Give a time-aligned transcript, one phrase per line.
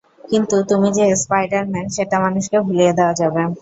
[0.23, 3.41] কিন্তু তুমি যে স্পাইডার-ম্যান, সেটা মানুষকে ভুলিয়ে দেয়া যাবে।